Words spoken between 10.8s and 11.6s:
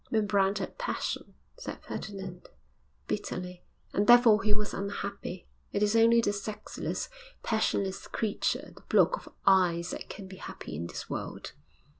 this world.'